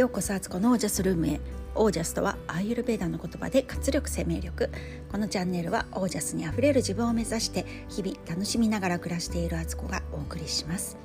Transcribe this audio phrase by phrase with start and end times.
[0.00, 1.40] ようこそアツコのオージャスルームへ。
[1.74, 4.70] オージャスとはアーユルベーダの言葉で活力生命力。
[5.12, 10.96] このチャンネルはオージャスにあふれる自分を目指して日々楽しみながら暮らしているアツコがお送りします。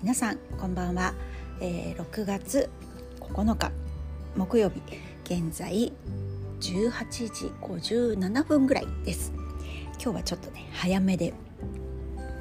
[0.00, 1.14] 皆さんこんばんは、
[1.60, 2.70] えー、6月
[3.18, 3.72] 9日
[4.36, 4.80] 木曜日
[5.24, 5.92] 現在
[6.60, 9.32] 18時57分ぐらいです。
[10.00, 11.34] 今日はちょっとね早めで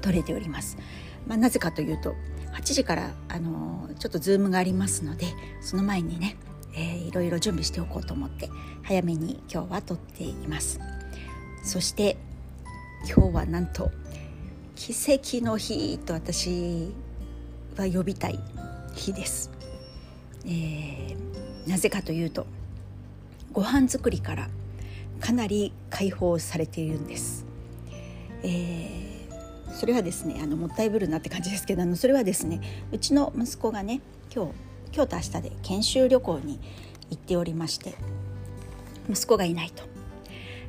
[0.00, 0.78] 撮れております。
[1.26, 2.14] まあ、なぜかというと
[2.54, 5.26] 8時からあのちょっとズームがありますので
[5.60, 6.36] その前にね、
[6.74, 8.50] えー、いろいろ準備しておこうと思って
[8.82, 10.80] 早めに今日は撮っています。
[11.62, 12.16] そして
[13.04, 13.90] 今日はなんと
[14.74, 16.92] 奇跡の日と私
[17.76, 18.38] は呼びたい
[18.94, 19.50] 日です、
[20.44, 22.46] えー、なぜかというと
[23.52, 24.48] ご飯作りから
[25.20, 27.44] かなり解放されているんです、
[28.42, 29.09] えー
[29.74, 32.60] それはですねあのもったいぶるなって感じですけどあのそれはですね
[32.92, 34.00] うちの息子がね
[34.34, 34.52] 今日
[34.92, 36.60] 今日と明日で研修旅行に
[37.10, 37.94] 行っておりまして
[39.08, 39.84] 息子がいないと、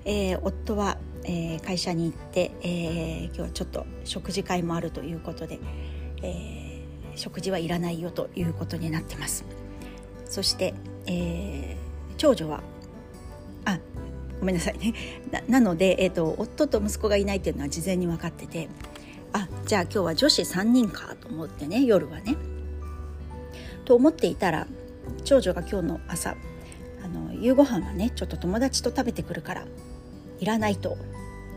[0.05, 5.59] えー、夫は、えー、会社に行って、えー、今日はちょっと食事会もあるということで、
[6.23, 9.45] えー、食事はいらないよということになってます。
[10.25, 10.73] そして、
[11.07, 12.63] えー、長女は
[13.65, 13.79] あ
[14.39, 14.93] ごめんなさいね。
[15.47, 18.69] なので、えーと夫と息子がいないっていうのは事前に分かってて
[19.33, 22.35] あじゃあ今日は女子3人かと思ってね夜はね。
[23.85, 24.67] と思っていたら
[25.23, 26.35] 長女が今日の朝
[27.03, 29.65] あの夕ご飯はねちょっと友達と食べてくるから
[30.39, 30.97] いらないと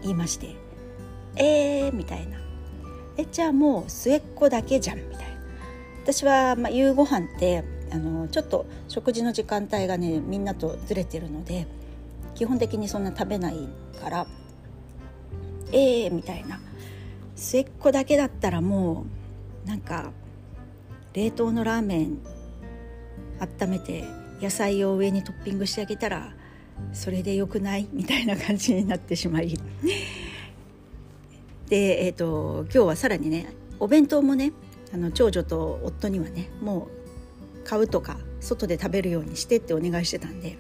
[0.03, 0.57] 言いまして
[1.37, 2.39] 「えー」みたいな
[3.17, 5.35] 「えじゃあもう末っ子だけじゃん」みたいな。
[6.03, 11.67] 私は、まあ、夕ご飯ってあのちょっと食事の時間帯がねみんなとずれてるので
[12.35, 13.69] 基本的にそんな食べない
[14.01, 14.27] から
[15.73, 16.61] 「えー」みたいな。
[17.37, 19.07] 末っ子だけだったらも
[19.65, 20.13] うなんか
[21.15, 22.19] 冷凍のラーメン
[23.41, 24.05] 温めて
[24.41, 26.33] 野菜を上にトッピングしてあげたら
[26.93, 29.59] それでよくないみたいな感じになってしまい
[31.69, 33.47] で、えーと、今日はさらにね
[33.81, 34.53] お弁当もね
[34.93, 36.89] あの長女と夫にはねも
[37.63, 40.59] う買うとか外で食べるようにしてってお願いしてたんで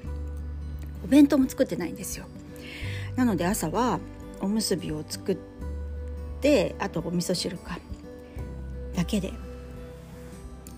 [1.04, 2.26] お弁当も作ってないんですよ。
[3.16, 4.00] なので朝は
[4.40, 5.53] おむすびを作って
[6.78, 7.78] あとお味噌汁か。
[8.94, 9.32] だけで。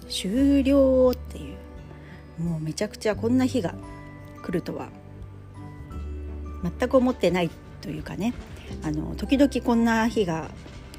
[0.09, 1.55] 終了ってい
[2.39, 2.43] う。
[2.43, 3.75] もうめちゃくちゃこんな日が
[4.43, 4.89] 来るとは。
[6.63, 7.51] 全く思ってない
[7.81, 8.35] というかね。
[8.83, 10.51] あの時々こんな日が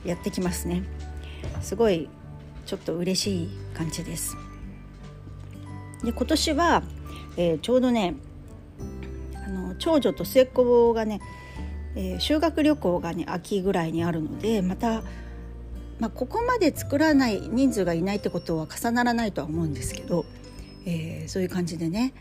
[0.04, 0.84] やってきますね。
[1.62, 2.10] すごい
[2.66, 4.36] ちょっと嬉しい感じです。
[6.04, 6.84] で今年は、
[7.38, 8.16] えー、ちょうどね
[9.34, 11.22] あの長女と末っ子がね
[11.98, 15.02] えー、修学旅行がね秋ぐらいにあるのでまた、
[16.00, 20.26] まあ、ここまで作らない人数がいないってことは重ならないとは思うんですけど、
[20.86, 22.14] えー、そういう感じでね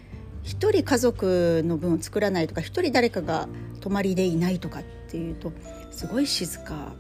[0.43, 3.49] 一人家族の分を作らないとか一人誰かが
[3.81, 5.53] 泊まりでいないとかっていうと
[5.91, 6.95] すごい静か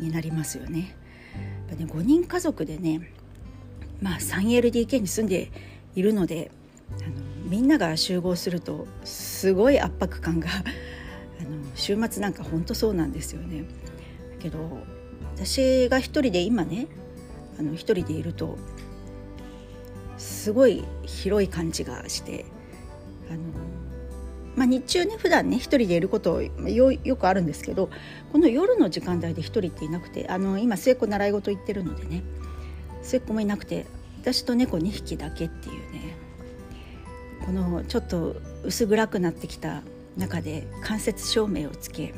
[0.00, 0.96] になりますよね。
[1.68, 3.10] やっぱね5人家族でね
[4.00, 5.50] まあ 3LDK に住んで
[5.94, 6.50] いるので
[6.92, 10.48] あのみんなが集合するとすごい圧迫感が
[11.74, 13.62] 週末なんか本当そうなんですよね。
[13.62, 13.66] だ
[14.38, 14.58] けど
[15.34, 16.86] 私が一人で今ね
[17.58, 18.58] あの一人でいると
[20.18, 22.44] すごい広い感じがして
[23.30, 23.40] あの、
[24.56, 27.90] まあ、日中ね普段ね一人でいることよよくあるんですけど
[28.30, 32.22] この夜の時間帯で一人っていなくてあの今末っ子習い事行ってるのでね
[33.02, 33.86] 末っ子もいなくて
[34.20, 36.16] 私と猫2匹だけっていうね
[37.44, 39.82] このちょっと薄暗くなってきた
[40.16, 42.14] 中で間接照明をつけ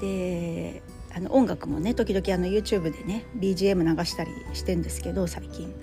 [0.00, 0.82] で
[1.14, 5.74] あの音楽もね時々あの YouTube でね BGM 流したりしてんですけど最近。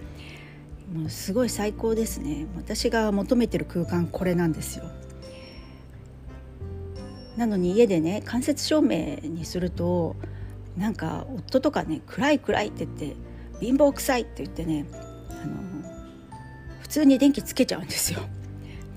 [0.93, 2.45] もうすごい最高ですね。
[2.55, 4.85] 私が求めてる空間これなんですよ。
[7.37, 10.15] なのに家でね間接照明にすると
[10.77, 13.15] なんか夫とかね暗い暗いって言って
[13.59, 14.85] 貧乏臭いって言ってね
[15.31, 15.57] あの
[16.81, 18.21] 普通に電気つけちゃうんですよ。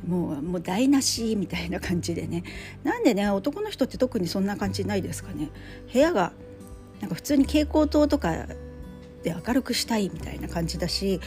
[0.09, 2.43] もうもう台無しみたいな感じでね。
[2.83, 5.51] なんでね男の人って特にそんな感じないですかね。
[5.93, 6.33] 部屋が
[7.01, 8.47] なんか普通に蛍光灯とか
[9.23, 11.21] で明るくしたいみたいな感じだし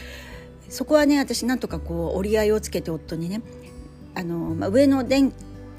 [0.68, 3.42] そこはね私なんとかこう折り合いをつけて夫にね
[4.14, 5.32] あの、まあ、上の電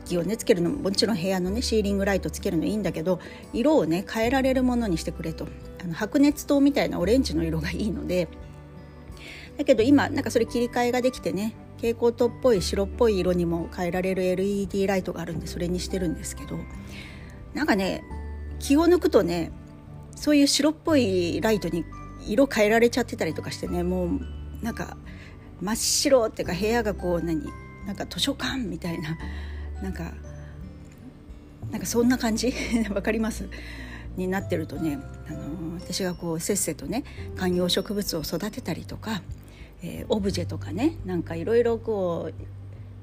[0.06, 3.20] 気をねつけるのももちろん部屋のねシーリングライトつけるのいいんだけど
[3.54, 5.48] 色をね変えられるものにしてくれと。
[5.84, 8.30] あの白熱灯みたいなオレンジの色がいいので
[9.58, 16.58] だけど今なんかそれ切り替えができてね蛍光灯っぽい白っぽい色にも変えられる LED ライトがあるんでそれにしてるんですけど
[17.54, 18.04] なんかね
[18.60, 19.52] 気を抜くとね
[20.16, 21.86] そういう白っぽいライトに
[22.26, 24.20] 色変えられちゃってたりとかしてねもう
[24.62, 24.98] なんか
[25.62, 27.44] 真っ白っていうか部屋がこう何
[27.86, 29.18] なんか図書館みたいな
[29.82, 30.14] なんか
[31.72, 32.54] なんかそんな感じ？
[32.94, 33.50] わかります？
[34.16, 37.04] になってるとね、あの私がこうせっせとね
[37.36, 39.24] 観葉植物を育てたりとか、
[39.84, 42.34] えー、オブジェとかねなんかいろいろこう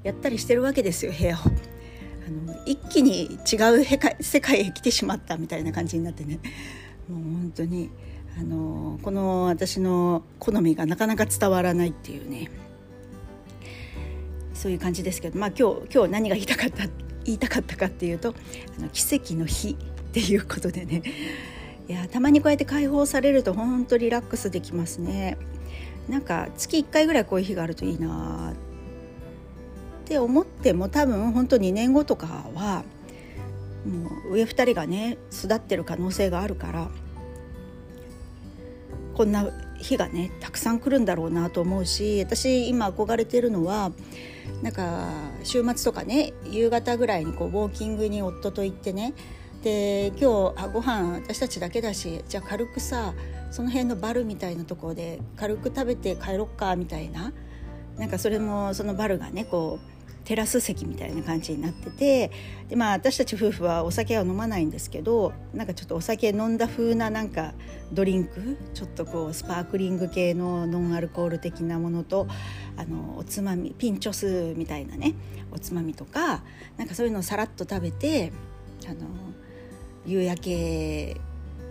[0.03, 1.39] やったりしてるわけですよ部屋を。
[1.39, 3.85] あの一気に違う
[4.19, 6.39] 世界へ来てしまったみたいな感じになってね。
[7.07, 7.89] もう本当に
[8.39, 12.49] あのこの私の好みがなかなか伝わらないっていうね。
[14.53, 16.85] そういう感じですけどまあ今日今日何が言いたかった
[17.23, 18.33] 言いたかったかっていうと
[18.77, 21.03] あの奇跡の日っていうことでね。
[21.87, 25.37] いやたまにこうやって解放されると本当リラックスできますね。
[26.09, 32.83] なんか月1回ぐらいこういう日があるといいなって思っても多分本当2年後とかは
[33.85, 36.89] もう上2人がね巣立ってる可能性があるから
[39.15, 43.91] こんな日がねたくさん来るんだろうなと思うし私今憧れてるのは
[44.61, 45.09] なんか
[45.43, 49.13] 週末とかね夕方ぐらいにこうウォーキングに夫と行ってね。
[49.63, 53.13] で今日あご飯私たちだけだしじゃあ軽くさ
[53.51, 57.33] その辺のバルみたいなところで軽く食べて帰ろっかみたいな
[57.97, 59.91] なんかそれもそのバルがねこう
[60.23, 62.31] テラス席みたいな感じになってて
[62.69, 67.53] で、まあ、私たち夫婦はお酒は飲まないんですけどなんかちょっとお酒飲んだ風ななんか
[67.91, 72.27] ドリンクちょっとこうスパークリング系のノンアルコール的なものと
[72.77, 75.15] あのおつまみピンチョスみたいなね
[75.51, 76.43] おつまみとか
[76.77, 78.31] なんかそういうのをさらっと食べて
[78.87, 79.07] あの
[80.05, 81.21] 夕焼け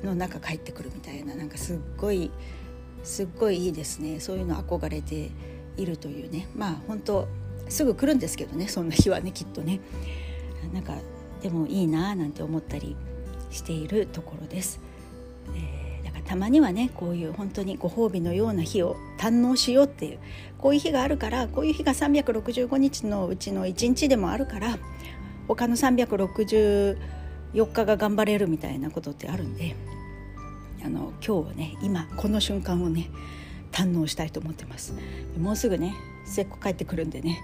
[0.03, 2.31] の中帰ってくるみたいななんかすっごい
[3.03, 4.21] すっごいいいですね。
[4.21, 5.31] そういうの憧れて
[5.77, 6.49] いるというね。
[6.55, 7.29] まあ本当
[7.69, 8.69] すぐ来るんですけどね。
[8.69, 9.81] そんな日はねきっとね。
[10.73, 10.95] なんか
[11.43, 12.97] でもいいななんて思ったり
[13.51, 14.81] しているところです、
[15.55, 20.19] えー、だからたまにはねこういう本当にご褒美のような日を堪能しようっていう
[20.59, 24.79] こういう日があるからこういう日が365日のうちの1日でもあるから
[25.49, 26.97] 他の365
[27.55, 29.75] 4日が頑張れるみたいなことってあるんで
[30.85, 33.11] あの今日はね今この瞬間をね
[33.73, 34.95] 堪能したいと思ってます。
[35.39, 35.95] もうすぐね
[36.25, 37.41] 末っ子帰ってくるんでね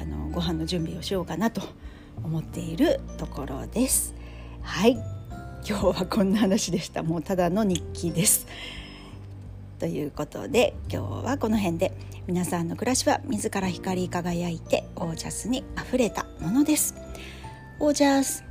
[0.00, 1.62] あのご飯の準備をしようかなと
[2.22, 4.14] 思っているところです。
[4.62, 4.98] はい。
[5.66, 7.02] 今日はこんな話でした。
[7.02, 8.46] もうただの日記です。
[9.78, 12.10] ということで今日はこの辺で。
[12.26, 16.94] 皆さんの暮らしは自ら光り輝いてオージャスにあふれたものです。
[17.80, 18.49] オージャス。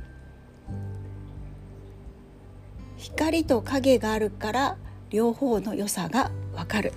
[3.00, 4.76] 光と影があるから
[5.08, 6.92] 両方の良さがわかる。